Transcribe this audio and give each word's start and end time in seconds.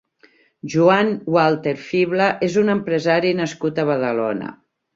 Joan 0.75 1.11
Walter 1.35 1.75
Fibla 1.89 2.31
és 2.49 2.57
un 2.63 2.75
empresari 2.77 3.37
nascut 3.43 3.79
a 3.85 3.89
Badalona. 3.95 4.53